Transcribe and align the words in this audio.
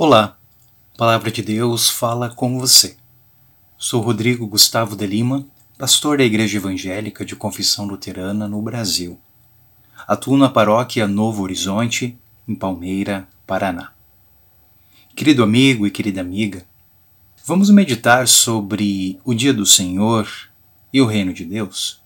Olá, 0.00 0.38
Palavra 0.96 1.28
de 1.28 1.42
Deus 1.42 1.90
fala 1.90 2.30
com 2.30 2.56
você. 2.56 2.96
Sou 3.76 4.00
Rodrigo 4.00 4.46
Gustavo 4.46 4.94
de 4.94 5.04
Lima, 5.04 5.44
pastor 5.76 6.18
da 6.18 6.24
Igreja 6.24 6.58
Evangélica 6.58 7.24
de 7.24 7.34
Confissão 7.34 7.84
Luterana 7.84 8.46
no 8.46 8.62
Brasil. 8.62 9.18
Atuo 10.06 10.36
na 10.36 10.48
paróquia 10.48 11.08
Novo 11.08 11.42
Horizonte, 11.42 12.16
em 12.46 12.54
Palmeira, 12.54 13.26
Paraná. 13.44 13.90
Querido 15.16 15.42
amigo 15.42 15.84
e 15.84 15.90
querida 15.90 16.20
amiga, 16.20 16.64
vamos 17.44 17.68
meditar 17.68 18.28
sobre 18.28 19.18
o 19.24 19.34
Dia 19.34 19.52
do 19.52 19.66
Senhor 19.66 20.28
e 20.92 21.00
o 21.00 21.06
Reino 21.06 21.34
de 21.34 21.44
Deus? 21.44 22.00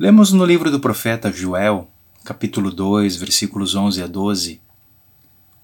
Lemos 0.00 0.32
no 0.32 0.44
livro 0.44 0.68
do 0.68 0.80
profeta 0.80 1.30
Joel, 1.30 1.88
capítulo 2.24 2.72
2, 2.72 3.14
versículos 3.14 3.76
11 3.76 4.02
a 4.02 4.08
12 4.08 4.65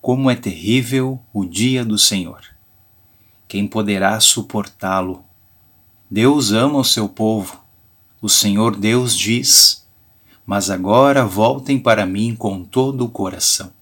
como 0.02 0.28
é 0.28 0.34
terrível 0.34 1.20
o 1.32 1.44
dia 1.44 1.84
do 1.84 1.96
Senhor! 1.96 2.40
Quem 3.46 3.68
poderá 3.68 4.18
suportá-lo? 4.18 5.24
Deus 6.10 6.50
ama 6.50 6.80
o 6.80 6.84
seu 6.84 7.08
povo. 7.08 7.62
O 8.20 8.28
Senhor 8.28 8.74
Deus 8.74 9.16
diz: 9.16 9.86
Mas 10.44 10.70
agora 10.70 11.24
voltem 11.24 11.78
para 11.78 12.04
mim 12.04 12.34
com 12.34 12.64
todo 12.64 13.04
o 13.04 13.08
coração. 13.08 13.72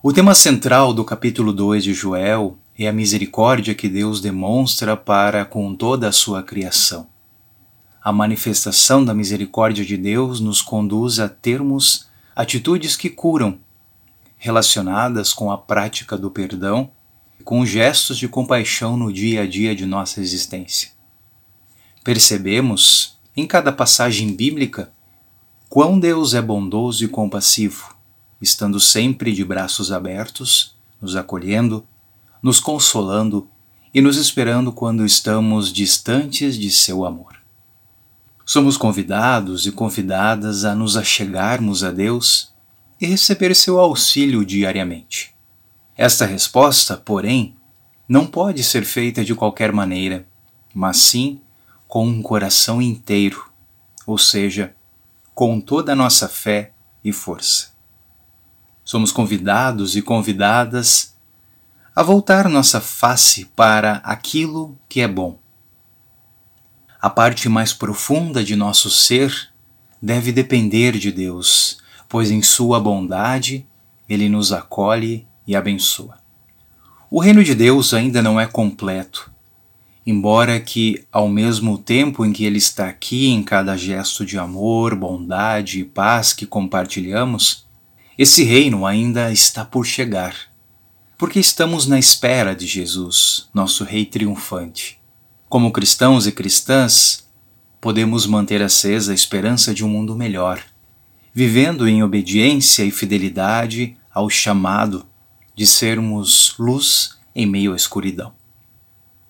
O 0.00 0.12
tema 0.12 0.36
central 0.36 0.94
do 0.94 1.04
capítulo 1.04 1.52
2 1.52 1.82
de 1.82 1.92
Joel 1.92 2.56
é 2.78 2.86
a 2.86 2.92
misericórdia 2.92 3.74
que 3.74 3.88
Deus 3.88 4.20
demonstra 4.20 4.96
para 4.96 5.44
com 5.44 5.74
toda 5.74 6.08
a 6.08 6.12
sua 6.12 6.44
criação. 6.44 7.08
A 8.00 8.12
manifestação 8.12 9.04
da 9.04 9.12
misericórdia 9.12 9.84
de 9.84 9.96
Deus 9.96 10.38
nos 10.38 10.62
conduz 10.62 11.18
a 11.18 11.28
termos 11.28 12.08
atitudes 12.36 12.96
que 12.96 13.10
curam 13.10 13.58
relacionadas 14.40 15.34
com 15.34 15.52
a 15.52 15.58
prática 15.58 16.16
do 16.16 16.30
perdão, 16.30 16.90
com 17.44 17.64
gestos 17.64 18.16
de 18.16 18.26
compaixão 18.26 18.96
no 18.96 19.12
dia 19.12 19.42
a 19.42 19.46
dia 19.46 19.76
de 19.76 19.84
nossa 19.84 20.18
existência. 20.18 20.92
Percebemos, 22.02 23.18
em 23.36 23.46
cada 23.46 23.70
passagem 23.70 24.34
bíblica, 24.34 24.90
quão 25.68 26.00
Deus 26.00 26.32
é 26.32 26.40
bondoso 26.40 27.04
e 27.04 27.08
compassivo, 27.08 27.94
estando 28.40 28.80
sempre 28.80 29.30
de 29.34 29.44
braços 29.44 29.92
abertos, 29.92 30.74
nos 31.02 31.16
acolhendo, 31.16 31.86
nos 32.42 32.58
consolando 32.58 33.46
e 33.92 34.00
nos 34.00 34.16
esperando 34.16 34.72
quando 34.72 35.04
estamos 35.04 35.70
distantes 35.70 36.56
de 36.56 36.70
seu 36.70 37.04
amor. 37.04 37.36
Somos 38.46 38.78
convidados 38.78 39.66
e 39.66 39.72
convidadas 39.72 40.64
a 40.64 40.74
nos 40.74 40.96
achegarmos 40.96 41.84
a 41.84 41.90
Deus 41.90 42.49
e 43.00 43.06
receber 43.06 43.54
seu 43.54 43.78
auxílio 43.78 44.44
diariamente. 44.44 45.34
Esta 45.96 46.26
resposta, 46.26 46.96
porém, 46.96 47.56
não 48.08 48.26
pode 48.26 48.62
ser 48.62 48.84
feita 48.84 49.24
de 49.24 49.34
qualquer 49.34 49.72
maneira, 49.72 50.26
mas 50.74 50.98
sim 50.98 51.40
com 51.88 52.06
um 52.06 52.22
coração 52.22 52.80
inteiro, 52.80 53.50
ou 54.06 54.18
seja, 54.18 54.74
com 55.34 55.60
toda 55.60 55.92
a 55.92 55.96
nossa 55.96 56.28
fé 56.28 56.72
e 57.02 57.12
força. 57.12 57.70
Somos 58.84 59.12
convidados 59.12 59.96
e 59.96 60.02
convidadas 60.02 61.16
a 61.94 62.02
voltar 62.02 62.48
nossa 62.48 62.80
face 62.80 63.46
para 63.56 63.94
aquilo 64.04 64.78
que 64.88 65.00
é 65.00 65.08
bom. 65.08 65.38
A 67.00 67.08
parte 67.08 67.48
mais 67.48 67.72
profunda 67.72 68.44
de 68.44 68.54
nosso 68.54 68.90
ser 68.90 69.50
deve 70.02 70.32
depender 70.32 70.98
de 70.98 71.10
Deus 71.10 71.80
pois 72.10 72.28
em 72.32 72.42
Sua 72.42 72.80
bondade 72.80 73.64
Ele 74.08 74.28
nos 74.28 74.52
acolhe 74.52 75.24
e 75.46 75.54
abençoa. 75.54 76.18
O 77.08 77.20
reino 77.20 77.42
de 77.44 77.54
Deus 77.54 77.94
ainda 77.94 78.20
não 78.20 78.38
é 78.38 78.46
completo, 78.46 79.30
embora 80.04 80.58
que, 80.58 81.04
ao 81.12 81.28
mesmo 81.28 81.78
tempo 81.78 82.26
em 82.26 82.32
que 82.32 82.44
Ele 82.44 82.58
está 82.58 82.88
aqui 82.88 83.28
em 83.28 83.44
cada 83.44 83.76
gesto 83.76 84.26
de 84.26 84.36
amor, 84.36 84.96
bondade 84.96 85.78
e 85.78 85.84
paz 85.84 86.32
que 86.32 86.46
compartilhamos, 86.46 87.64
esse 88.18 88.42
reino 88.42 88.84
ainda 88.84 89.30
está 89.30 89.64
por 89.64 89.86
chegar, 89.86 90.34
porque 91.16 91.38
estamos 91.38 91.86
na 91.86 91.98
espera 91.98 92.56
de 92.56 92.66
Jesus, 92.66 93.48
nosso 93.54 93.84
Rei 93.84 94.04
triunfante. 94.04 94.98
Como 95.48 95.70
cristãos 95.70 96.26
e 96.26 96.32
cristãs, 96.32 97.28
podemos 97.80 98.26
manter 98.26 98.62
acesa 98.62 99.12
a 99.12 99.14
esperança 99.14 99.72
de 99.72 99.84
um 99.84 99.88
mundo 99.88 100.16
melhor 100.16 100.60
vivendo 101.32 101.88
em 101.88 102.02
obediência 102.02 102.84
e 102.84 102.90
fidelidade 102.90 103.96
ao 104.12 104.28
chamado 104.28 105.06
de 105.54 105.66
sermos 105.66 106.54
luz 106.58 107.18
em 107.34 107.46
meio 107.46 107.72
à 107.72 107.76
escuridão. 107.76 108.32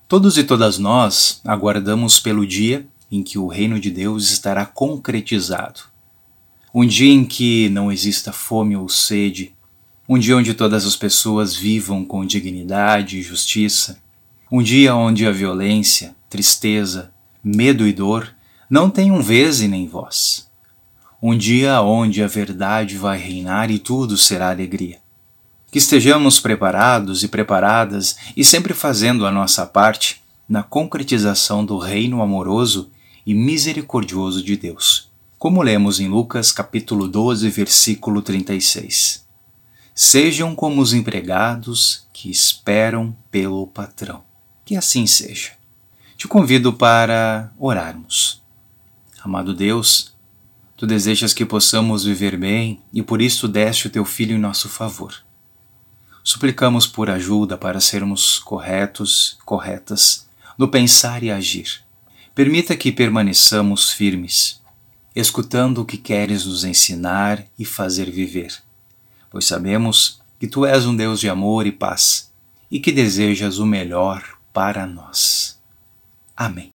Todos 0.09 0.39
e 0.39 0.44
todas 0.44 0.78
nós 0.78 1.41
aguardamos 1.44 2.19
pelo 2.19 2.47
dia 2.47 2.87
em 3.12 3.22
que 3.22 3.39
o 3.39 3.47
reino 3.47 3.78
de 3.78 3.91
Deus 3.91 4.31
estará 4.31 4.65
concretizado. 4.65 5.81
Um 6.75 6.87
dia 6.87 7.12
em 7.12 7.25
que 7.25 7.69
não 7.69 7.93
exista 7.93 8.33
fome 8.33 8.77
ou 8.77 8.89
sede, 8.89 9.55
um 10.09 10.19
dia 10.19 10.37
onde 10.37 10.55
todas 10.55 10.87
as 10.87 10.97
pessoas 10.97 11.55
vivam 11.55 12.05
com 12.05 12.25
dignidade 12.25 13.19
e 13.19 13.22
justiça, 13.22 14.00
um 14.50 14.62
dia 14.62 14.94
onde 14.94 15.27
a 15.27 15.31
violência, 15.31 16.15
tristeza, 16.28 17.12
medo 17.44 17.87
e 17.87 17.93
dor 17.93 18.34
não 18.69 18.89
tenham 18.89 19.21
vez 19.21 19.60
e 19.60 19.69
nem 19.69 19.87
voz 19.87 20.50
um 21.23 21.37
dia 21.37 21.83
onde 21.83 22.23
a 22.23 22.27
verdade 22.27 22.97
vai 22.97 23.19
reinar 23.19 23.71
e 23.71 23.79
tudo 23.79 24.17
será 24.17 24.51
alegria. 24.51 24.99
Que 25.71 25.79
estejamos 25.79 26.41
preparados 26.41 27.23
e 27.23 27.29
preparadas 27.29 28.17
e 28.37 28.45
sempre 28.45 28.73
fazendo 28.73 29.27
a 29.27 29.31
nossa 29.31 29.67
parte 29.67 30.23
na 30.49 30.63
concretização 30.63 31.65
do 31.65 31.79
reino 31.79 32.23
amoroso 32.23 32.91
e 33.27 33.35
misericordioso 33.35 34.43
de 34.43 34.57
Deus. 34.57 35.11
Como 35.39 35.63
lemos 35.63 36.01
em 36.01 36.09
Lucas 36.09 36.51
capítulo 36.51 37.07
12, 37.07 37.49
versículo 37.51 38.23
36. 38.23 39.25
Sejam 39.95 40.55
como 40.55 40.81
os 40.81 40.93
empregados 40.93 42.07
que 42.13 42.31
esperam 42.31 43.15
pelo 43.31 43.67
patrão. 43.67 44.23
Que 44.65 44.75
assim 44.75 45.07
seja. 45.07 45.53
Te 46.17 46.27
convido 46.27 46.73
para 46.73 47.53
orarmos. 47.59 48.43
Amado 49.23 49.55
Deus, 49.55 50.15
Tu 50.81 50.87
desejas 50.87 51.35
que 51.35 51.45
possamos 51.45 52.05
viver 52.05 52.39
bem 52.39 52.81
e 52.91 53.03
por 53.03 53.21
isso 53.21 53.47
deste 53.47 53.87
o 53.87 53.91
teu 53.91 54.03
Filho 54.03 54.35
em 54.35 54.41
nosso 54.41 54.67
favor. 54.67 55.15
Suplicamos 56.25 56.87
por 56.87 57.11
ajuda 57.11 57.59
para 57.59 57.83
sermos 57.83 58.39
corretos, 58.39 59.39
corretas, 59.45 60.27
no 60.57 60.69
pensar 60.69 61.23
e 61.23 61.31
agir. 61.31 61.83
Permita 62.35 62.75
que 62.79 62.91
permaneçamos 62.91 63.93
firmes, 63.93 64.59
escutando 65.15 65.83
o 65.83 65.85
que 65.85 65.99
queres 65.99 66.47
nos 66.47 66.65
ensinar 66.65 67.45
e 67.59 67.67
fazer 67.67 68.11
viver, 68.11 68.57
pois 69.31 69.45
sabemos 69.45 70.23
que 70.39 70.49
Tu 70.49 70.65
és 70.65 70.87
um 70.87 70.97
Deus 70.97 71.21
de 71.21 71.29
amor 71.29 71.67
e 71.67 71.73
paz 71.73 72.33
e 72.71 72.81
que 72.81 72.91
desejas 72.91 73.59
o 73.59 73.67
melhor 73.67 74.25
para 74.51 74.87
nós. 74.87 75.61
Amém. 76.35 76.71